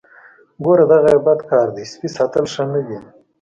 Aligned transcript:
ګوره 0.63 0.85
دغه 0.91 1.09
یې 1.15 1.19
بد 1.25 1.39
کار 1.49 1.67
دی 1.75 1.83
سپی 1.91 2.09
ساتل 2.17 2.45
ښه 2.53 2.63
نه 2.73 2.81
دي. 2.87 2.97